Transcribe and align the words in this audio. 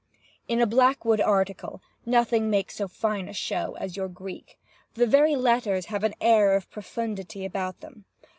In 0.47 0.59
a 0.59 0.65
Blackwood 0.65 1.21
article 1.21 1.79
nothing 2.07 2.49
makes 2.49 2.77
so 2.77 2.87
fine 2.87 3.29
a 3.29 3.33
show 3.33 3.75
as 3.79 3.95
your 3.95 4.07
Greek. 4.09 4.57
The 4.95 5.05
very 5.05 5.35
letters 5.35 5.85
have 5.93 6.03
an 6.03 6.15
air 6.19 6.55
of 6.55 6.71
profundity 6.71 7.45
about 7.45 7.81
them. 7.81 8.05